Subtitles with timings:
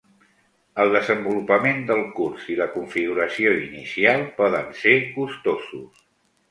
[0.83, 6.07] El desenvolupament del curs i la configuració inicial poden ser costosos.